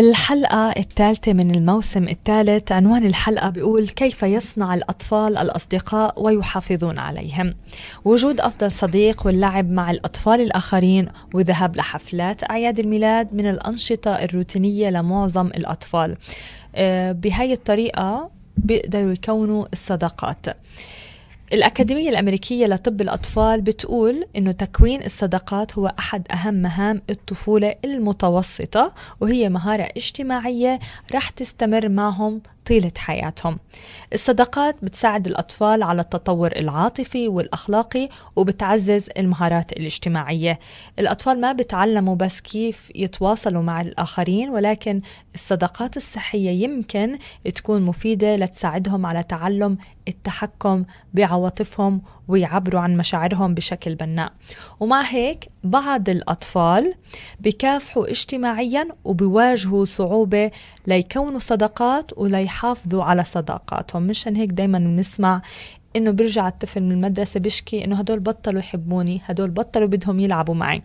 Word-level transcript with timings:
بالحلقة 0.00 0.70
الثالثة 0.70 1.32
من 1.32 1.54
الموسم 1.54 2.08
الثالث 2.08 2.72
عنوان 2.72 3.06
الحلقة 3.06 3.50
بيقول 3.50 3.88
كيف 3.88 4.22
يصنع 4.22 4.74
الأطفال 4.74 5.38
الأصدقاء 5.38 6.22
ويحافظون 6.22 6.98
عليهم. 6.98 7.54
وجود 8.04 8.40
أفضل 8.40 8.72
صديق 8.72 9.26
واللعب 9.26 9.70
مع 9.70 9.90
الأطفال 9.90 10.40
الآخرين 10.40 11.08
وذهاب 11.34 11.76
لحفلات 11.76 12.50
أعياد 12.50 12.78
الميلاد 12.78 13.34
من 13.34 13.50
الأنشطة 13.50 14.10
الروتينية 14.10 14.90
لمعظم 14.90 15.46
الأطفال. 15.46 16.16
آه، 16.74 17.12
بهاي 17.12 17.52
الطريقة 17.52 18.30
بيقدروا 18.56 19.12
يكونوا 19.12 19.66
الصداقات. 19.72 20.46
الأكاديمية 21.52 22.08
الأمريكية 22.08 22.66
لطب 22.66 23.00
الأطفال 23.00 23.60
بتقول 23.60 24.26
إنه 24.36 24.52
تكوين 24.52 25.04
الصداقات 25.04 25.78
هو 25.78 25.94
أحد 25.98 26.26
أهم 26.32 26.54
مهام 26.54 27.02
الطفولة 27.10 27.74
المتوسطة 27.84 28.94
وهي 29.20 29.48
مهارة 29.48 29.88
اجتماعية 29.96 30.78
رح 31.14 31.30
تستمر 31.30 31.88
معهم 31.88 32.40
طيلة 32.70 32.92
حياتهم. 32.98 33.58
الصداقات 34.12 34.76
بتساعد 34.82 35.26
الأطفال 35.26 35.82
على 35.82 36.00
التطور 36.00 36.52
العاطفي 36.56 37.28
والأخلاقي 37.28 38.08
وبتعزز 38.36 39.08
المهارات 39.18 39.72
الاجتماعية. 39.72 40.58
الأطفال 40.98 41.40
ما 41.40 41.52
بتعلموا 41.52 42.14
بس 42.16 42.40
كيف 42.40 42.90
يتواصلوا 42.94 43.62
مع 43.62 43.80
الآخرين 43.80 44.48
ولكن 44.50 45.00
الصداقات 45.34 45.96
الصحية 45.96 46.50
يمكن 46.64 47.18
تكون 47.54 47.82
مفيدة 47.82 48.36
لتساعدهم 48.36 49.06
على 49.06 49.22
تعلم 49.22 49.78
التحكم 50.08 50.84
بعواطفهم 51.14 52.02
ويعبروا 52.28 52.80
عن 52.80 52.96
مشاعرهم 52.96 53.54
بشكل 53.54 53.94
بناء. 53.94 54.32
ومع 54.80 55.02
هيك 55.02 55.48
بعض 55.64 56.08
الأطفال 56.08 56.94
بكافحوا 57.40 58.10
اجتماعيا 58.10 58.88
وبيواجهوا 59.04 59.84
صعوبة 59.84 60.50
ليكونوا 60.86 61.38
صداقات 61.38 62.18
وليحافظوا 62.60 63.04
على 63.04 63.24
صداقاتهم. 63.24 64.02
مشان 64.02 64.36
هيك 64.36 64.50
دايما 64.50 64.78
بنسمع 64.78 65.42
إنه 65.96 66.10
بيرجع 66.10 66.48
الطفل 66.48 66.82
من 66.82 66.92
المدرسة 66.92 67.40
بيشكي 67.40 67.84
إنه 67.84 67.96
هدول 67.96 68.20
بطلوا 68.20 68.60
يحبوني 68.60 69.20
هدول 69.24 69.50
بطلوا 69.50 69.88
بدهم 69.88 70.20
يلعبوا 70.20 70.54
معي. 70.54 70.82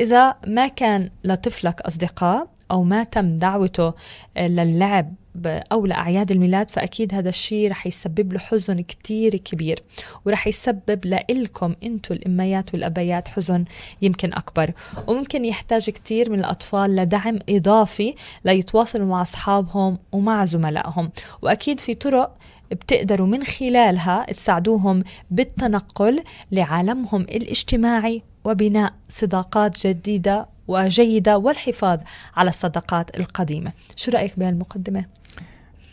إذا 0.00 0.34
ما 0.46 0.68
كان 0.68 1.10
لطفلك 1.24 1.80
أصدقاء 1.80 2.48
أو 2.70 2.84
ما 2.84 3.04
تم 3.04 3.38
دعوته 3.38 3.92
للعب 4.36 5.14
أو 5.46 5.86
لأعياد 5.86 6.30
الميلاد 6.30 6.70
فأكيد 6.70 7.14
هذا 7.14 7.28
الشيء 7.28 7.70
رح 7.70 7.86
يسبب 7.86 8.32
له 8.32 8.38
حزن 8.38 8.80
كتير 8.80 9.36
كبير 9.36 9.82
ورح 10.24 10.46
يسبب 10.46 11.06
لإلكم 11.06 11.74
أنتم 11.82 12.14
الأميات 12.14 12.74
والأبيات 12.74 13.28
حزن 13.28 13.64
يمكن 14.02 14.32
أكبر. 14.32 14.72
وممكن 15.06 15.44
يحتاج 15.44 15.90
كتير 15.90 16.30
من 16.30 16.38
الأطفال 16.38 16.96
لدعم 16.96 17.38
إضافي 17.48 18.14
ليتواصلوا 18.44 19.06
مع 19.06 19.20
أصحابهم 19.20 19.98
ومع 20.12 20.44
زملائهم. 20.44 21.10
وأكيد 21.42 21.80
في 21.80 21.94
طرق 21.94 22.36
بتقدروا 22.70 23.26
من 23.26 23.44
خلالها 23.44 24.26
تساعدوهم 24.32 25.04
بالتنقل 25.30 26.22
لعالمهم 26.52 27.20
الاجتماعي 27.20 28.22
وبناء 28.44 28.92
صداقات 29.08 29.86
جديدة 29.86 30.55
وجيدة 30.68 31.38
والحفاظ 31.38 31.98
على 32.36 32.50
الصداقات 32.50 33.18
القديمة 33.18 33.72
شو 33.96 34.12
رأيك 34.12 34.38
بهالمقدمة؟ 34.38 35.04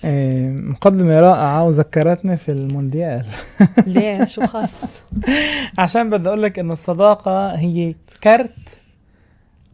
إيه، 0.03 0.49
مقدمة 0.49 1.19
رائعة 1.19 1.63
وذكرتني 1.63 2.37
في 2.37 2.49
المونديال 2.49 3.25
ليه 3.87 4.25
شو 4.25 4.45
خاص؟ 4.45 4.83
عشان 5.77 6.09
بدي 6.09 6.29
أقول 6.29 6.43
لك 6.43 6.59
إنه 6.59 6.73
الصداقة 6.73 7.55
هي 7.55 7.95
كرت 8.23 8.79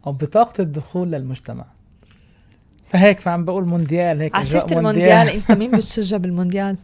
أو 0.06 0.12
بطاقة 0.12 0.62
الدخول 0.62 1.10
للمجتمع 1.10 1.64
فهيك 2.86 3.20
فعم 3.20 3.44
بقول 3.44 3.64
مونديال 3.64 4.20
هيك 4.20 4.34
عسيرة 4.34 4.66
المونديال 4.72 5.28
أنت 5.28 5.50
مين 5.58 5.70
بتشجع 5.70 6.16
بالمونديال؟ 6.16 6.76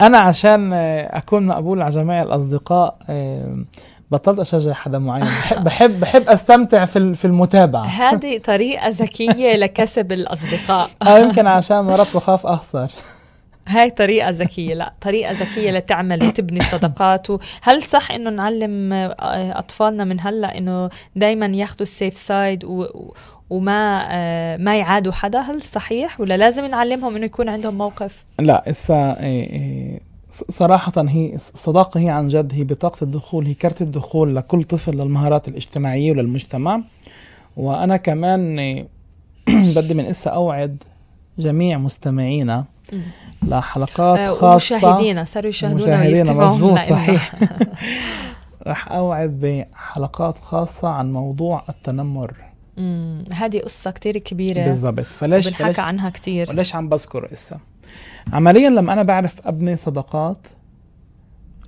أنا 0.00 0.18
عشان 0.18 0.72
أكون 0.72 1.46
مقبول 1.46 1.82
على 1.82 1.94
جميع 1.94 2.22
الأصدقاء 2.22 2.98
إيه، 3.08 3.64
بطلت 4.10 4.38
أشجع 4.38 4.72
حدا 4.72 4.98
معين. 4.98 5.24
بحب 5.24 5.64
بحب, 5.64 6.00
بحب 6.00 6.28
أستمتع 6.28 6.84
في 6.84 7.14
في 7.14 7.24
المتابعة. 7.24 7.84
هذه 7.84 8.38
طريقة 8.38 8.88
ذكية 8.88 9.56
لكسب 9.56 10.12
الأصدقاء. 10.12 10.88
آه 11.02 11.18
يمكن 11.18 11.46
عشان 11.46 11.80
مرات 11.80 12.16
بخاف 12.16 12.46
أخسر. 12.46 12.90
هاي 13.68 13.90
طريقة 13.90 14.30
ذكية 14.30 14.74
لا 14.74 14.92
طريقة 15.00 15.32
ذكية 15.32 15.70
لتعمل 15.70 16.24
وتبني 16.24 16.60
صداقات. 16.60 17.26
هل 17.62 17.82
صح 17.82 18.10
إنه 18.10 18.30
نعلم 18.30 18.92
آه، 18.92 19.58
أطفالنا 19.58 20.04
من 20.04 20.20
هلأ 20.20 20.58
إنه 20.58 20.90
دائما 21.16 21.46
ياخذوا 21.46 21.82
السيف 21.82 22.18
سايد 22.18 22.64
و 22.64 22.86
وما 23.50 24.06
آه، 24.10 24.56
ما 24.56 24.78
يعادوا 24.78 25.12
حدا؟ 25.12 25.40
هل 25.40 25.62
صحيح 25.62 26.20
ولا 26.20 26.34
لازم 26.34 26.64
نعلمهم 26.64 27.16
إنه 27.16 27.24
يكون 27.24 27.48
عندهم 27.48 27.78
موقف؟ 27.78 28.24
لا 28.38 28.70
اسا 28.70 29.16
إيه، 29.20 29.50
إيه، 29.50 30.00
صراحة 30.30 30.92
هي 30.96 31.34
الصداقة 31.34 32.00
هي 32.00 32.08
عن 32.08 32.28
جد 32.28 32.54
هي 32.54 32.64
بطاقة 32.64 33.04
الدخول 33.04 33.46
هي 33.46 33.54
كرت 33.54 33.82
الدخول 33.82 34.36
لكل 34.36 34.62
طفل 34.62 34.92
للمهارات 34.92 35.48
الاجتماعية 35.48 36.10
وللمجتمع. 36.10 36.80
وأنا 37.56 37.96
كمان 37.96 38.56
بدي 39.76 39.94
من 39.94 40.06
إسا 40.06 40.30
أوعد 40.30 40.82
جميع 41.38 41.78
مستمعينا 41.78 42.64
لحلقات 43.42 44.18
آه، 44.18 44.32
خاصة. 44.32 44.76
مشاهدينا 44.76 45.24
صاروا 45.24 45.48
يشاهدونا 45.48 46.00
ويستمعوا 46.00 46.54
مزبوط 46.54 46.78
صحيح. 46.78 47.34
رح 48.66 48.92
أوعد 48.92 49.40
بحلقات 49.40 50.38
خاصة 50.38 50.88
عن 50.88 51.12
موضوع 51.12 51.64
التنمر. 51.68 52.36
هذه 53.32 53.58
قصة 53.58 53.90
كتير 53.90 54.18
كبيرة. 54.18 54.64
بالضبط. 54.64 55.04
فليش 55.04 55.48
فليش 55.48 55.80
عنها 55.80 56.10
كتير. 56.10 56.50
وليش 56.50 56.74
عم 56.74 56.88
بذكر 56.88 57.32
إسا؟ 57.32 57.60
عمليا 58.32 58.70
لما 58.70 58.92
أنا 58.92 59.02
بعرف 59.02 59.46
أبني 59.46 59.76
صداقات 59.76 60.46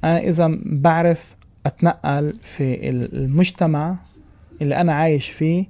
أنا 0.05 0.19
إذا 0.19 0.59
بعرف 0.65 1.37
أتنقل 1.67 2.35
في 2.43 2.91
المجتمع 2.91 3.97
اللي 4.63 4.77
أنا 4.81 4.93
عايش 4.93 5.31
فيه 5.31 5.67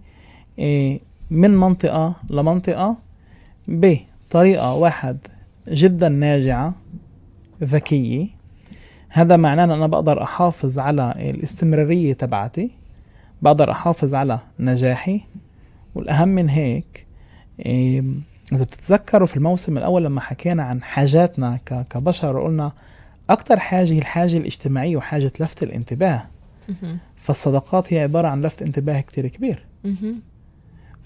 إيه، 0.58 1.00
من 1.30 1.50
منطقة 1.50 2.14
لمنطقة 2.30 2.96
بطريقة 3.68 4.74
واحد 4.74 5.18
جدا 5.68 6.08
ناجعة 6.08 6.74
ذكية. 7.62 8.26
هذا 9.08 9.36
معناه 9.36 9.64
إن 9.64 9.70
أنا 9.70 9.86
بقدر 9.86 10.22
أحافظ 10.22 10.78
على 10.78 11.14
الاستمرارية 11.16 12.12
تبعتي 12.12 12.70
بقدر 13.42 13.70
أحافظ 13.70 14.14
على 14.14 14.38
نجاحي. 14.60 15.20
والأهم 15.94 16.28
من 16.28 16.48
هيك 16.48 17.06
إيه، 17.66 18.04
إذا 18.52 18.64
بتتذكروا 18.64 19.26
في 19.26 19.36
الموسم 19.36 19.78
الأول 19.78 20.04
لما 20.04 20.20
حكينا 20.20 20.62
عن 20.62 20.82
حاجاتنا 20.82 21.58
كبشر 21.90 22.36
وقلنا 22.36 22.72
أكثر 23.30 23.58
حاجة 23.58 23.92
هي 23.92 23.98
الحاجة 23.98 24.36
الاجتماعية 24.36 24.96
وحاجة 24.96 25.32
لفت 25.40 25.62
الانتباه. 25.62 26.22
فالصداقات 27.16 27.92
هي 27.92 28.00
عبارة 28.00 28.28
عن 28.28 28.40
لفت 28.40 28.62
انتباه 28.62 29.00
كتير 29.00 29.28
كبير. 29.28 29.64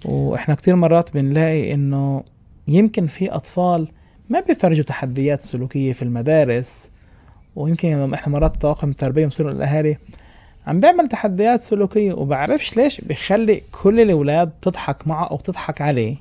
وإحنا 0.05 0.55
كتير 0.55 0.77
مرات 0.77 1.15
بنلاقي 1.15 1.75
إنه 1.75 2.23
يمكن 2.69 3.07
في 3.07 3.31
أطفال 3.31 3.89
ما 4.31 4.41
بيفرجوا 4.41 4.85
تحديات 4.85 5.43
سلوكية 5.43 5.93
في 5.93 6.03
المدارس 6.03 6.91
ويمكن 7.57 8.15
إحنا 8.15 8.33
مرات 8.33 8.57
طواقم 8.57 8.91
التربيه 8.91 9.25
بنصير 9.25 9.51
الأهالي 9.51 9.97
عم 10.67 10.81
بيعمل 10.81 11.09
تحديات 11.09 11.63
سلوكية 11.63 12.13
وبعرفش 12.13 12.77
ليش 12.77 13.01
بيخلي 13.01 13.63
كل 13.83 14.01
الأولاد 14.01 14.51
تضحك 14.63 15.09
معه 15.09 15.25
أو 15.25 15.37
تضحك 15.37 15.81
عليه. 15.81 16.17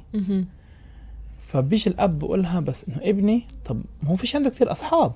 فبيجي 1.52 1.90
الأب 1.90 2.20
بقولها 2.20 2.60
بس 2.60 2.86
إنه 2.90 2.98
ابني 3.02 3.44
طب 3.66 3.82
ما 4.04 4.10
هو 4.10 4.16
فيش 4.16 4.36
عنده 4.36 4.50
كثير 4.50 4.72
أصحاب. 4.72 5.14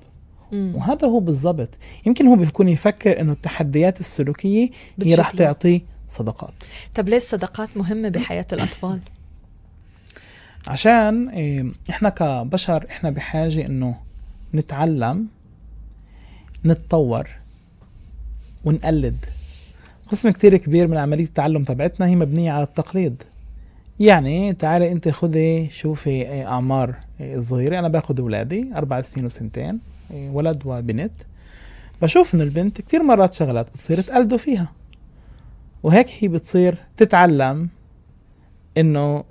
مم. 0.52 0.73
وهذا 0.76 1.08
هو 1.08 1.20
بالضبط. 1.20 1.70
يمكن 2.05 2.28
هو 2.28 2.35
بيكون 2.35 2.70
يفكر 2.70 3.22
إنه 3.22 3.32
التحديات 3.32 3.99
السلوكية 3.99 4.70
هي 5.02 5.16
رح 5.16 5.29
تعطيه 5.29 5.82
صداقات. 6.09 6.53
طب 6.96 7.09
ليش 7.09 7.23
الصداقات 7.23 7.78
مهمة 7.78 8.09
بحياة 8.09 8.46
الأطفال؟ 8.53 8.99
عشان 10.67 11.29
إيه، 11.29 11.72
إحنا 11.90 12.09
كبشر 12.09 12.85
إحنا 12.90 13.09
بحاجة 13.09 13.66
إنه 13.66 13.96
نتعلم 14.53 15.28
نتطور 16.66 17.29
ونقلد. 18.66 19.26
قسم 20.08 20.29
كتير 20.29 20.58
كبير 20.58 20.88
من 20.88 20.97
عملية 20.97 21.23
التعلم 21.23 21.64
تبعتنا 21.64 22.08
هي 22.08 22.16
مبنية 22.16 22.52
على 22.52 22.64
التقليد. 22.64 23.23
يعني 23.99 24.53
تعالي 24.53 24.91
انت 24.91 25.09
خذي 25.09 25.69
شوفي 25.69 26.45
أعمار 26.45 26.95
الصغيرة 27.21 27.79
أنا 27.79 27.87
باخذ 27.87 28.19
اولادي 28.19 28.71
أربع 28.75 29.01
سنين 29.01 29.25
وسنتين 29.25 29.79
ولد 30.11 30.61
وبنت. 30.65 31.11
بشوف 32.01 32.35
ان 32.35 32.41
البنت 32.41 32.81
كتير 32.81 33.03
مرات 33.03 33.33
شغلات 33.33 33.69
بتصير 33.69 34.01
تقلدوا 34.01 34.37
فيها. 34.37 34.71
وهيك 35.83 36.07
هي 36.19 36.27
بتصير 36.27 36.77
تتعلم 36.97 37.69
إنه 38.77 39.23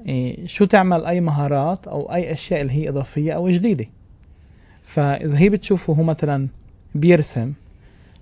شو 0.44 0.64
تعمل 0.64 1.05
أي 1.05 1.20
مهارات 1.20 1.87
أو 1.87 2.12
أي 2.12 2.32
أشياء 2.32 2.61
اللي 2.61 2.72
هي 2.72 2.88
إضافية 2.88 3.32
أو 3.32 3.49
جديدة. 3.49 3.87
فإذا 4.82 5.38
هي 5.38 5.49
بتشوفه 5.49 5.93
هو 5.93 6.02
مثلا 6.02 6.49
بيرسم 6.94 7.52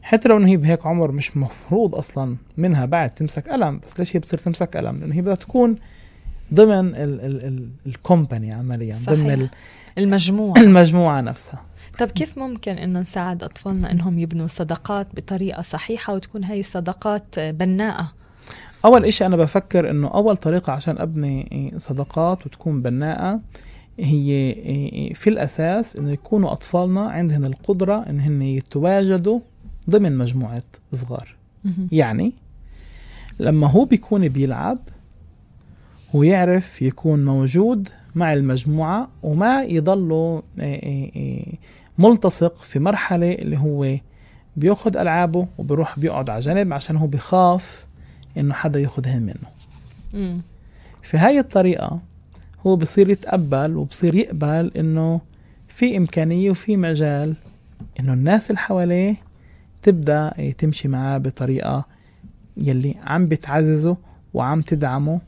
حتى 0.02 0.28
لو 0.28 0.36
إنه 0.36 0.48
هي 0.48 0.56
بهيك 0.56 0.86
عمر 0.86 1.12
مش 1.12 1.36
مفروض 1.36 1.94
أصلا 1.94 2.36
منها 2.56 2.84
بعد 2.86 3.10
تمسك 3.10 3.48
قلم 3.48 3.80
بس 3.86 3.98
ليش 3.98 4.16
هي 4.16 4.20
بتصير 4.20 4.38
تمسك 4.38 4.76
قلم؟ 4.76 5.00
لأنه 5.00 5.14
هي 5.14 5.22
بدها 5.22 5.34
تكون 5.34 5.76
ضمن 6.54 6.92
الكومباني 7.86 8.52
عمليا 8.52 8.92
صحيح. 8.92 9.18
ضمن 9.18 9.30
ال- 9.32 9.50
المجموعة 9.98 10.60
المجموعة 10.62 11.20
نفسها 11.20 11.60
طب 11.98 12.08
كيف 12.08 12.38
ممكن 12.38 12.72
إنه 12.72 13.00
نساعد 13.00 13.42
أطفالنا 13.44 13.90
إنهم 13.90 14.18
يبنوا 14.18 14.46
صداقات 14.46 15.06
بطريقة 15.14 15.62
صحيحة 15.62 16.14
وتكون 16.14 16.44
هاي 16.44 16.60
الصداقات 16.60 17.38
بناءة 17.38 18.12
أول 18.84 19.04
إشي 19.04 19.26
أنا 19.26 19.36
بفكر 19.36 19.90
إنه 19.90 20.08
أول 20.08 20.36
طريقة 20.36 20.72
عشان 20.72 20.98
أبني 20.98 21.72
صداقات 21.78 22.46
وتكون 22.46 22.82
بناءة 22.82 23.40
هي 24.00 24.54
في 25.14 25.30
الأساس 25.30 25.96
إنه 25.96 26.10
يكونوا 26.12 26.52
أطفالنا 26.52 27.00
عندهم 27.00 27.44
القدرة 27.44 28.04
ان 28.10 28.20
هن 28.20 28.42
يتواجدوا 28.42 29.40
ضمن 29.90 30.18
مجموعة 30.18 30.62
صغار. 30.92 31.34
يعني 31.92 32.32
لما 33.40 33.66
هو 33.70 33.84
بيكون 33.84 34.28
بيلعب 34.28 34.78
هو 36.14 36.22
يعرف 36.22 36.82
يكون 36.82 37.24
موجود 37.24 37.88
مع 38.14 38.32
المجموعة 38.34 39.08
وما 39.22 39.62
يضله 39.64 40.42
إيه 40.58 40.82
إيه 40.82 41.12
إيه 41.16 41.44
ملتصق 41.98 42.54
في 42.56 42.78
مرحلة 42.78 43.32
اللي 43.32 43.58
هو 43.58 43.96
بياخد 44.56 44.96
ألعابه 44.96 45.48
وبيروح 45.58 45.98
بيقعد 45.98 46.30
على 46.30 46.40
جنب 46.40 46.72
عشان 46.72 46.96
هو 46.96 47.06
بيخاف 47.06 47.86
إنه 48.38 48.54
حدا 48.54 48.80
ياخدها 48.80 49.18
منه 49.18 49.48
مم. 50.12 50.40
في 51.02 51.16
هاي 51.18 51.38
الطريقة 51.38 52.00
هو 52.66 52.76
بصير 52.76 53.10
يتقبل 53.10 53.76
وبصير 53.76 54.14
يقبل 54.14 54.70
إنه 54.76 55.20
في 55.68 55.96
إمكانية 55.96 56.50
وفي 56.50 56.76
مجال 56.76 57.34
إنه 58.00 58.12
الناس 58.12 58.50
اللي 58.50 58.58
حواليه 58.58 59.14
تبدأ 59.82 60.52
تمشي 60.58 60.88
معاه 60.88 61.18
بطريقة 61.18 61.84
يلي 62.56 62.94
عم 63.04 63.26
بتعززه 63.28 63.96
وعم 64.34 64.62
تدعمه 64.62 65.20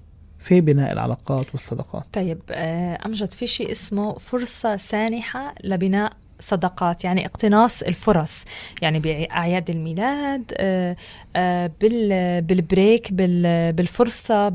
في 0.44 0.60
بناء 0.60 0.92
العلاقات 0.92 1.46
والصداقات. 1.52 2.04
طيب 2.12 2.38
آه، 2.50 2.98
أمجد 3.06 3.32
في 3.32 3.46
شيء 3.46 3.72
اسمه 3.72 4.18
فرصة 4.18 4.76
سانحة 4.76 5.54
لبناء 5.64 6.12
صداقات 6.40 7.04
يعني 7.04 7.26
اقتناص 7.26 7.82
الفرص 7.82 8.44
يعني 8.82 8.98
بأعياد 9.00 9.70
الميلاد 9.70 10.42
آه، 10.56 10.96
آه، 11.36 11.70
بال- 11.80 12.42
بالبريك 12.42 13.12
بال- 13.12 13.72
بالفرصة 13.72 14.48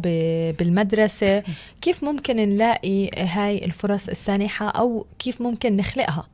بالمدرسة. 0.51 1.43
كيف 1.81 2.03
ممكن 2.03 2.35
نلاقي 2.35 3.09
هاي 3.17 3.65
الفرص 3.65 4.09
السانحة 4.09 4.69
أو 4.69 5.05
كيف 5.19 5.41
ممكن 5.41 5.77
نخلقها؟ 5.77 6.27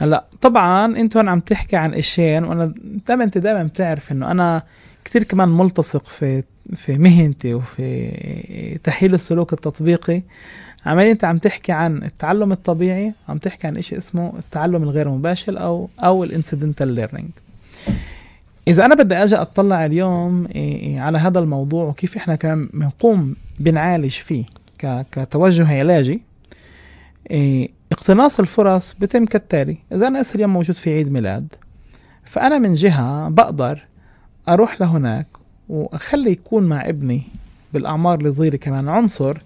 هلأ 0.00 0.24
طبعا 0.40 0.86
أنت 0.86 1.16
هون 1.16 1.28
عم 1.28 1.40
تحكي 1.40 1.76
عن 1.76 1.94
اشياء 1.94 2.42
وأنا 2.44 2.74
دائما 3.08 3.24
أنت 3.24 3.38
دائما 3.38 3.62
بتعرف 3.62 4.12
إنه 4.12 4.30
أنا 4.30 4.62
كثير 5.08 5.22
كمان 5.22 5.48
ملتصق 5.48 6.04
في 6.04 6.42
في 6.76 6.98
مهنتي 6.98 7.54
وفي 7.54 8.78
تحليل 8.82 9.14
السلوك 9.14 9.52
التطبيقي. 9.52 10.22
عمالي 10.86 11.10
انت 11.10 11.24
عم 11.24 11.38
تحكي 11.38 11.72
عن 11.72 12.02
التعلم 12.02 12.52
الطبيعي 12.52 13.12
عم 13.28 13.38
تحكي 13.38 13.66
عن 13.66 13.82
شيء 13.82 13.98
اسمه 13.98 14.32
التعلم 14.38 14.82
الغير 14.82 15.08
مباشر 15.08 15.60
أو 15.60 15.88
أو 16.00 16.24
ال 16.24 16.30
incidental 16.30 16.88
learning. 16.88 17.28
إذا 18.68 18.84
أنا 18.84 18.94
بدي 18.94 19.14
أجي 19.14 19.36
أطلع 19.36 19.86
اليوم 19.86 20.48
على 20.98 21.18
هذا 21.18 21.38
الموضوع 21.38 21.84
وكيف 21.84 22.16
إحنا 22.16 22.34
كمان 22.36 22.68
بنقوم 22.74 23.36
بنعالج 23.58 24.10
فيه 24.10 24.44
كتوجه 25.12 25.78
علاجي 25.78 26.20
اقتناص 27.92 28.40
الفرص 28.40 28.94
بتم 29.00 29.24
كالتالي. 29.24 29.76
أنا 29.92 30.20
هسه 30.20 30.34
اليوم 30.34 30.52
موجود 30.52 30.76
في 30.76 30.90
عيد 30.90 31.12
ميلاد 31.12 31.54
فأنا 32.24 32.58
من 32.58 32.74
جهة 32.74 33.28
بقدر 33.28 33.88
أروح 34.48 34.80
لهناك 34.80 35.26
وأخلي 35.68 36.30
يكون 36.30 36.66
مع 36.66 36.88
ابني 36.88 37.22
بالأعمار 37.72 38.20
الصغيرة 38.20 38.56
كمان 38.56 38.88
عنصر 38.88 39.38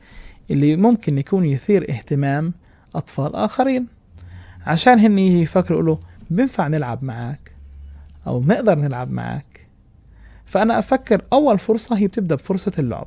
اللي 0.50 0.76
ممكن 0.76 1.18
يكون 1.18 1.46
يثير 1.46 1.90
اهتمام 1.90 2.52
أطفال 2.94 3.34
آخرين. 3.36 3.86
عشان 4.66 4.98
هن 4.98 5.18
يجي 5.18 5.42
يفكروا 5.42 5.78
يقولوا 5.78 5.96
بينفع 6.30 6.68
نلعب 6.68 7.04
معك 7.04 7.52
أو 8.26 8.40
بنقدر 8.40 8.78
نلعب 8.78 9.10
معك 9.10 9.66
فأنا 10.46 10.78
أفكر 10.78 11.22
أول 11.32 11.58
فرصة 11.58 11.96
هي 11.96 12.06
بتبدأ 12.06 12.34
بفرصة 12.34 12.72
اللعب. 12.78 13.06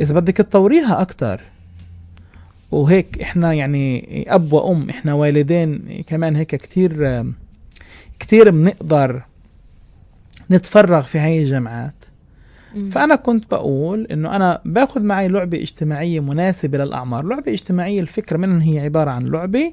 إذا 0.00 0.14
بدك 0.14 0.36
تطوريها 0.36 1.00
أكتر 1.00 1.40
وهيك 2.72 3.22
إحنا 3.22 3.52
يعني 3.52 4.24
أب 4.34 4.52
وأم 4.52 4.90
إحنا 4.90 5.14
والدين 5.14 6.02
كمان 6.06 6.36
هيك 6.36 6.54
كتير 6.54 7.24
كتير 8.18 8.50
بنقدر 8.50 9.22
نتفرغ 10.50 11.02
في 11.02 11.18
هاي 11.18 11.38
الجامعات. 11.38 12.04
فأنا 12.90 13.16
كنت 13.16 13.50
بقول 13.50 14.06
إنه 14.10 14.36
أنا 14.36 14.60
باخذ 14.64 15.02
معي 15.02 15.28
لعبة 15.28 15.58
اجتماعية 15.58 16.20
مناسبة 16.20 16.78
للأعمار 16.78 17.24
لعبة 17.24 17.52
اجتماعية 17.52 18.00
الفكرة 18.00 18.36
منها 18.36 18.66
هي 18.66 18.78
عبارة 18.80 19.10
عن 19.10 19.26
لعبة 19.26 19.72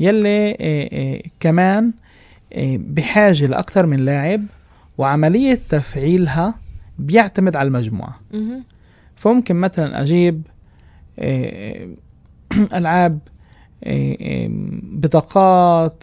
يلي 0.00 0.28
إيه 0.28 0.56
إيه 0.92 1.22
كمان 1.40 1.92
إيه 2.52 2.78
بحاجة 2.78 3.46
لأكثر 3.46 3.86
من 3.86 3.96
لاعب 3.96 4.42
وعملية 4.98 5.58
تفعيلها 5.68 6.54
بيعتمد 6.98 7.56
على 7.56 7.66
المجموعة. 7.66 8.20
فممكن 9.16 9.56
مثلا 9.56 10.02
أجيب 10.02 10.42
إيه، 11.18 11.88
ألعاب 12.74 13.18
إيه، 13.86 14.20
إيه، 14.20 14.48
بطاقات 14.82 16.02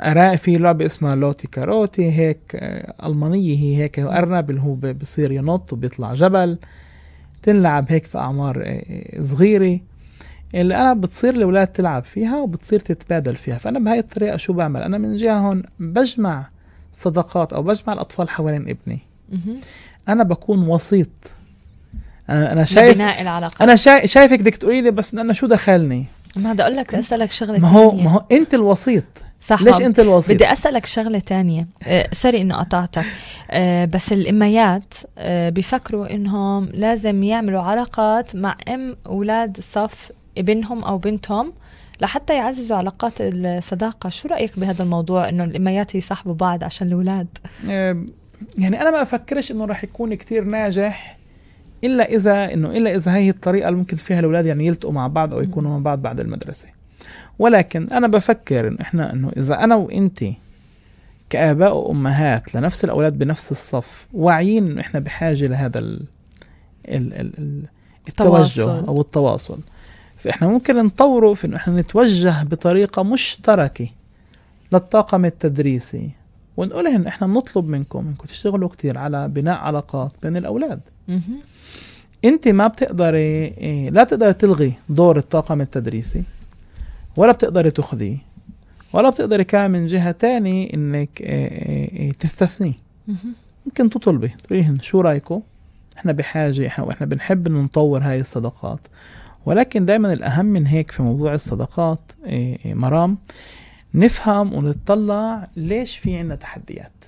أرا 0.00 0.36
في 0.36 0.56
لعبة 0.58 0.86
اسمها 0.86 1.16
لوتي 1.16 1.46
كاروتي 1.46 2.12
هيك 2.12 2.38
آه، 2.54 3.08
ألمانية 3.08 3.56
هي 3.56 3.82
هيك 3.82 3.98
أرنب 3.98 4.50
اللي 4.50 4.60
هو 4.60 4.74
بصير 4.74 5.32
ينط 5.32 5.72
وبيطلع 5.72 6.14
جبل. 6.14 6.58
تنلعب 7.42 7.86
هيك 7.88 8.04
في 8.04 8.18
أعمار 8.18 8.62
آه، 8.66 9.22
صغيرة. 9.22 9.80
اللي 10.54 10.76
أنا 10.76 10.94
بتصير 10.94 11.34
الأولاد 11.34 11.66
تلعب 11.66 12.04
فيها 12.04 12.40
وبتصير 12.40 12.80
تتبادل 12.80 13.36
فيها. 13.36 13.58
فأنا 13.58 13.78
بهاي 13.78 13.98
الطريقة 13.98 14.36
شو 14.36 14.52
بعمل؟ 14.52 14.82
أنا 14.82 14.98
من 14.98 15.16
جهة 15.16 15.38
هون 15.38 15.62
بجمع 15.80 16.48
صداقات 16.94 17.52
أو 17.52 17.62
بجمع 17.62 17.92
الأطفال 17.92 18.28
حوالين 18.30 18.68
ابني. 18.68 18.98
أنا 20.08 20.22
بكون 20.22 20.68
وسيط. 20.68 21.08
أنا 22.30 22.52
أنا 22.52 22.64
شايف 22.64 22.94
لبناء 22.94 23.22
العلاقات 23.22 23.62
أنا 23.62 23.76
شايف 23.76 24.04
شايفك 24.06 24.40
بدك 24.40 24.56
تقولي 24.56 24.80
لي 24.80 24.90
بس 24.90 25.14
أنا 25.14 25.32
شو 25.32 25.46
دخلني؟ 25.46 26.04
ما 26.36 26.52
بدي 26.52 26.62
أقول 26.62 26.76
لك 26.76 26.94
أسألك 26.94 27.32
شغلة 27.32 27.58
ما 27.58 27.68
هو. 27.68 27.90
ما 27.90 28.10
هو 28.10 28.24
أنت 28.32 28.54
الوسيط. 28.54 29.04
صح 29.42 29.62
ليش. 29.62 29.80
أنت 29.80 30.00
الوسيط؟ 30.00 30.36
بدي 30.36 30.52
أسألك 30.52 30.86
شغلة 30.86 31.18
تانية. 31.18 31.68
آه 31.86 32.08
سوري 32.12 32.40
إنه 32.40 32.56
قطعتك. 32.56 33.04
آه 33.50 33.84
بس 33.84 34.12
الإميات 34.12 34.94
آه 35.18 35.48
بيفكروا 35.48 36.14
إنهم 36.14 36.64
لازم 36.64 37.22
يعملوا 37.22 37.62
علاقات 37.62 38.36
مع 38.36 38.56
أم 38.68 38.96
أولاد 39.06 39.60
صف 39.60 40.12
ابنهم 40.38 40.84
أو 40.84 40.98
بنتهم 40.98 41.52
لحتى 42.00 42.34
يعززوا 42.34 42.76
علاقات 42.76 43.12
الصداقة. 43.20 44.08
شو 44.08 44.28
رأيك 44.28 44.58
بهذا 44.58 44.82
الموضوع 44.82 45.28
إنه 45.28 45.44
الإميات 45.44 45.94
يصاحبوا 45.94 46.34
بعض 46.34 46.64
عشان 46.64 46.86
الأولاد؟ 46.86 47.28
آه، 47.70 48.06
يعني 48.58 48.80
أنا 48.80 48.90
ما 48.90 49.02
أفكرش 49.02 49.50
إنه 49.52 49.64
راح 49.64 49.84
يكون 49.84 50.14
كتير 50.14 50.44
ناجح 50.44 51.18
إلا 51.84 52.04
إذا 52.04 52.54
إنه 52.54 52.70
إلا 52.70 52.94
إذا 52.94 53.14
هي 53.14 53.30
الطريقة 53.30 53.68
اللي 53.68 53.78
ممكن 53.78 53.96
فيها 53.96 54.20
الأولاد 54.20 54.46
يعني 54.46 54.66
يلتقوا 54.66 54.92
مع 54.92 55.06
بعض 55.06 55.34
أو 55.34 55.40
يكونوا 55.40 55.70
مع 55.70 55.78
بعض 55.78 56.02
بعد 56.02 56.20
المدرسة. 56.20 56.68
ولكن 57.38 57.88
أنا 57.92 58.06
بفكر 58.06 58.68
إنه 58.68 58.76
إحنا 58.80 59.12
إنه 59.12 59.32
إذا 59.36 59.64
أنا 59.64 59.74
وانت 59.74 60.24
كآباء 61.30 61.76
وأمهات 61.76 62.54
لنفس 62.54 62.84
الأولاد 62.84 63.18
بنفس 63.18 63.50
الصف 63.50 64.06
واعيين 64.12 64.70
إنه 64.70 64.80
إحنا 64.80 65.00
بحاجة 65.00 65.46
لهذا 65.46 65.78
ال 65.78 66.02
ال 66.88 67.14
ال 67.14 67.32
ال 67.38 67.62
التوجه 68.08 68.62
تواصل. 68.62 68.86
أو 68.86 69.00
التواصل 69.00 69.58
فإحنا 70.16 70.48
ممكن 70.48 70.84
نطوره 70.84 71.34
في 71.34 71.46
إنه 71.46 71.56
إحنا 71.56 71.80
نتوجه 71.80 72.42
بطريقة 72.42 73.02
مشتركة 73.02 73.88
للطاقم 74.72 75.24
التدريسي 75.24 76.10
ونقول 76.56 76.84
لهم 76.84 77.06
إحنا 77.06 77.26
بنطلب 77.26 77.68
منكم 77.68 78.06
إنكم 78.08 78.26
تشتغلوا 78.26 78.68
كتير 78.68 78.98
على 78.98 79.28
بناء 79.28 79.58
علاقات 79.58 80.12
بين 80.22 80.36
الأولاد. 80.36 80.80
انت 82.24 82.48
ما 82.48 82.66
بتقدري 82.66 83.18
إيه، 83.18 83.90
لا 83.90 84.02
بتقدري 84.04 84.32
تلغي 84.32 84.72
دور 84.88 85.16
الطاقم 85.18 85.60
التدريسي 85.60 86.22
ولا 87.16 87.32
بتقدري 87.32 87.70
تاخذيه 87.70 88.16
ولا 88.92 89.10
بتقدري 89.10 89.44
كمان 89.44 89.70
من 89.70 89.86
جهة 89.86 90.10
تاني 90.10 90.74
إنك 90.74 91.20
إيه، 91.20 91.48
إيه، 91.48 91.98
إيه، 91.98 92.12
تستثنيه. 92.12 92.74
ممكن 93.66 93.90
تطلبي. 93.90 94.28
تقولي 94.28 94.62
لهم 94.62 94.78
شو 94.78 95.00
رأيكم؟ 95.00 95.42
إحنا 95.96 96.12
بحاجة 96.12 96.66
إحنا 96.66 96.84
وإحنا 96.84 97.06
بنحب 97.06 97.46
انه 97.46 97.60
نطور 97.60 98.02
هاي 98.02 98.20
الصداقات 98.20 98.80
ولكن 99.46 99.86
دائما 99.86 100.12
الأهم 100.12 100.46
من 100.46 100.66
هيك 100.66 100.90
في 100.90 101.02
موضوع 101.02 101.34
الصداقات 101.34 102.12
مرام 102.64 103.18
نفهم 103.94 104.54
ونتطلع 104.54 105.44
ليش 105.56 105.96
في 105.96 106.16
عنا 106.16 106.34
تحديات. 106.34 107.04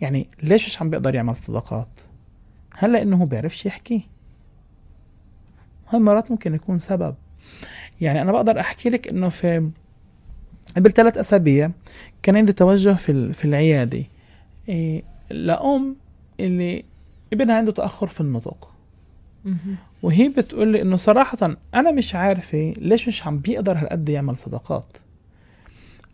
يعني 0.00 0.28
ليش 0.42 0.66
مش 0.66 0.82
عم 0.82 0.90
بيقدر 0.90 1.14
يعمل 1.14 1.36
صداقات 1.36 2.00
هل 2.76 2.92
لأنه 2.92 3.16
هو 3.16 3.26
بيعرفش 3.26 3.66
يحكي. 3.66 4.08
هاي 5.88 6.00
مرات 6.00 6.30
ممكن 6.30 6.54
يكون 6.54 6.78
سبب. 6.78 7.14
يعني 8.02 8.22
أنا 8.22 8.32
بقدر 8.32 8.60
أحكي 8.60 8.90
لك 8.90 9.08
إنه 9.08 9.28
في 9.28 9.70
قبل 10.76 10.90
ثلاث 10.90 11.18
أسابيع 11.18 11.70
كان 12.22 12.36
عندي 12.36 12.52
توجه 12.52 12.92
في 12.94 13.32
في 13.32 13.44
العيادة. 13.44 14.04
إيه 14.68 15.02
لأم 15.30 15.96
اللي 16.40 16.84
ابنها 17.32 17.56
عنده 17.56 17.72
تأخر 17.72 18.06
في 18.06 18.20
النطق. 18.20 18.72
وهي 20.02 20.28
بتقول 20.28 20.68
لي 20.68 20.82
إنه 20.82 20.96
صراحة 20.96 21.56
أنا 21.74 21.90
مش 21.90 22.14
عارفة 22.14 22.74
ليش 22.78 23.08
مش 23.08 23.26
عم 23.26 23.38
بيقدر 23.38 23.78
هالقد 23.78 24.08
يعمل 24.08 24.36
صداقات. 24.36 24.96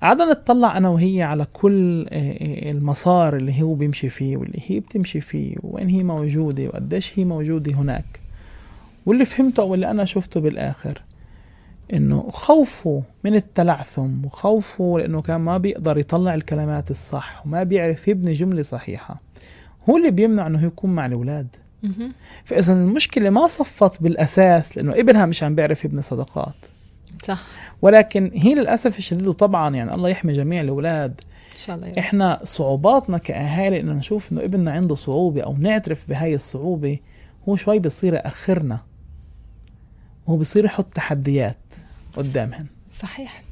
قعدنا 0.02 0.33
نتطلع 0.33 0.76
أنا 0.76 0.88
وهي 0.88 1.23
على 1.23 1.47
كل 1.52 2.07
آه، 2.11 2.33
آه، 2.33 2.71
المسار 2.71 3.37
اللي 3.37 3.62
هو 3.62 3.75
بيمشي 3.75 4.09
فيه 4.09 4.37
واللي 4.37 4.62
هي 4.66 4.80
بتمشي 4.80 5.21
فيه 5.21 5.57
وين 5.62 5.88
هي 5.88 6.02
موجودة 6.02 6.66
وقديش 6.66 7.18
هي 7.18 7.25
موجودة 7.25 7.73
هناك. 7.73 8.21
واللي 9.07 9.25
فهمته 9.25 9.61
أو 9.61 9.75
اللي 9.75 9.90
أنا 9.90 10.04
شفته 10.04 10.40
بالآخر. 10.40 11.02
إنه 11.92 12.30
خوفه 12.30 13.02
من 13.25 13.35
التلعثم 13.35 14.25
وخوفه 14.25 14.95
لأنه 14.99 15.23
كان 15.23 15.40
ما 15.40 15.59
بيقدر 15.59 15.99
يطلع 15.99 16.35
الكلمات 16.35 16.90
الصح 16.90 17.47
وما 17.47 17.62
بيعرف 17.62 18.09
يبني 18.09 18.33
جملة 18.33 18.62
صحيحة. 18.62 19.21
هو 19.88 19.97
اللي 19.97 20.11
بيمنع 20.11 20.47
إنه 20.47 20.66
يكون 20.66 20.90
مع 20.90 21.07
الأولاد. 21.07 21.57
فإذا 22.45 22.73
المشكلة 22.73 23.30
ما 23.30 23.47
صفت 23.47 24.02
بالأساس 24.02 24.76
لأنه 24.76 24.92
ابنها 24.92 25.26
مش 25.26 25.42
عم 25.42 25.54
بيعرف 25.54 25.85
يبني 25.85 26.02
صداقات. 26.02 26.54
صح. 27.25 27.42
ولكن 27.83 28.30
هي 28.35 28.54
للأسف 28.54 28.99
الشديد 28.99 29.26
وطبعا 29.26 29.75
يعني 29.75 29.95
الله 29.95 30.09
يحمي 30.09 30.33
جميع 30.33 30.61
الأولاد. 30.61 31.21
إن 31.52 31.59
شاء 31.59 31.76
الله 31.76 31.92
إحنا 31.99 32.40
صعوباتنا 32.42 33.18
كأهالي 33.18 33.80
إنه 33.80 33.92
نشوف 33.92 34.33
إنه 34.33 34.40
ابننا 34.45 34.71
عنده 34.71 34.95
صعوبة 34.95 35.42
أو 35.42 35.57
نعترف 35.57 36.09
بهاي 36.09 36.35
الصعوبة 36.35 36.99
هو 37.49 37.57
شوي 37.57 37.78
بصير 37.78 38.14
يأخرنا. 38.14 38.80
وهو 40.29 40.37
بصير 40.37 40.65
يحط 40.65 40.95
تحديات 40.95 41.57
قدامهن 42.17 42.67
صحيح. 42.93 43.43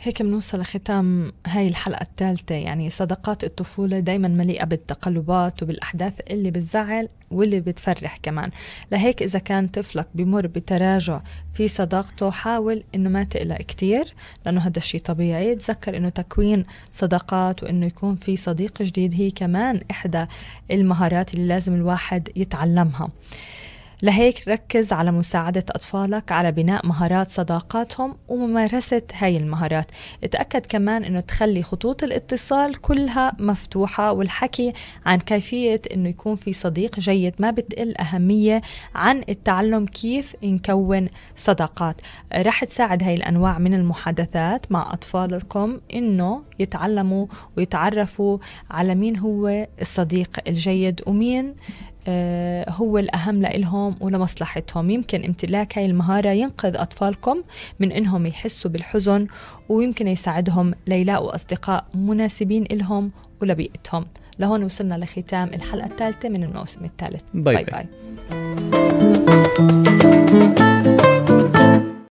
هيك 0.00 0.22
بنوصل 0.22 0.60
لختام 0.60 1.32
هاي 1.46 1.68
الحلقة 1.68 2.02
الثالثة. 2.02 2.54
يعني 2.54 2.90
صداقات 2.90 3.44
الطفولة 3.44 4.00
دايما 4.00 4.28
مليئة 4.28 4.64
بالتقلبات 4.64 5.62
وبالأحداث 5.62 6.20
اللي 6.30 6.50
بتزعل 6.50 7.08
واللي 7.30 7.60
بتفرح 7.60 8.16
كمان. 8.22 8.50
لهيك 8.92 9.22
إذا 9.22 9.38
كان 9.38 9.68
طفلك 9.68 10.08
بمر 10.14 10.46
بتراجع 10.46 11.20
في 11.52 11.68
صداقته 11.68 12.30
حاول 12.30 12.84
إنه 12.94 13.10
ما 13.10 13.24
تقلق 13.24 13.56
كتير 13.56 14.14
لأنه 14.46 14.60
هذا 14.60 14.78
الشيء 14.78 15.00
طبيعي. 15.00 15.54
تذكر 15.54 15.96
إنه 15.96 16.08
تكوين 16.08 16.64
صداقات 16.92 17.62
وإنه 17.62 17.86
يكون 17.86 18.16
في 18.16 18.36
صديق 18.36 18.82
جديد 18.82 19.14
هي 19.14 19.30
كمان 19.30 19.80
إحدى 19.90 20.26
المهارات 20.70 21.34
اللي 21.34 21.46
لازم 21.46 21.74
الواحد 21.74 22.28
يتعلمها. 22.36 23.08
لهيك 24.02 24.48
ركز 24.48 24.92
على 24.92 25.12
مساعدة 25.12 25.64
أطفالك 25.70 26.32
على 26.32 26.52
بناء 26.52 26.86
مهارات 26.86 27.30
صداقاتهم 27.30 28.16
وممارسة 28.28 29.02
هاي 29.14 29.36
المهارات. 29.36 29.86
اتأكد 30.24 30.66
كمان 30.66 31.04
أنه 31.04 31.20
تخلي 31.20 31.62
خطوط 31.62 32.02
الاتصال 32.02 32.80
كلها 32.80 33.32
مفتوحة 33.38 34.12
والحكي 34.12 34.72
عن 35.06 35.18
كيفية 35.18 35.82
أنه 35.94 36.08
يكون 36.08 36.36
في 36.36 36.52
صديق 36.52 37.00
جيد 37.00 37.34
ما 37.38 37.50
بتقل 37.50 37.94
أهمية 37.96 38.62
عن 38.94 39.24
التعلم 39.28 39.86
كيف 39.86 40.36
نكون 40.42 41.08
صداقات. 41.36 42.00
رح 42.34 42.64
تساعد 42.64 43.02
هاي 43.02 43.14
الأنواع 43.14 43.58
من 43.58 43.74
المحادثات 43.74 44.72
مع 44.72 44.92
أطفالكم 44.92 45.80
أنه 45.94 46.42
يتعلموا 46.58 47.26
ويتعرفوا 47.56 48.38
على 48.70 48.94
مين 48.94 49.18
هو 49.18 49.66
الصديق 49.80 50.40
الجيد 50.48 51.00
ومين 51.06 51.54
هو 52.68 52.98
الأهم 52.98 53.42
لإلهم 53.42 53.96
ولمصلحتهم 54.00 54.90
يمكن 54.90 55.24
امتلاك 55.24 55.78
هاي 55.78 55.86
المهارة 55.86 56.28
ينقذ 56.28 56.76
أطفالكم 56.76 57.42
من 57.80 57.92
إنهم 57.92 58.26
يحسوا 58.26 58.70
بالحزن 58.70 59.26
ويمكن 59.68 60.08
يساعدهم 60.08 60.74
ليلاقوا 60.86 61.34
أصدقاء 61.34 61.84
مناسبين 61.94 62.64
إلهم 62.70 63.10
ولبيئتهم 63.42 64.06
لهون 64.38 64.64
وصلنا 64.64 64.94
لختام 64.94 65.48
الحلقة 65.54 65.86
الثالثة 65.86 66.28
من 66.28 66.44
الموسم 66.44 66.84
الثالث 66.84 67.22
bye 67.34 67.54
bye, 67.54 67.64
bye. 67.64 67.86
bye. 70.54 70.73